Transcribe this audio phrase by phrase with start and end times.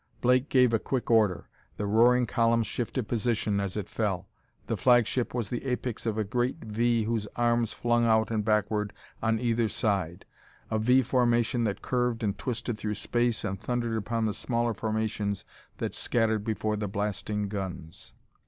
[0.19, 1.47] Blake gave a quick order.
[1.77, 4.27] The roaring column shifted position as it fell:
[4.65, 8.93] the flagship was the apex of a great V whose arms flung out and backward
[9.21, 10.25] on either side
[10.71, 15.45] a V formation that curved and twisted through space and thundered upon the smaller formations
[15.77, 18.15] that scattered before the blasting guns.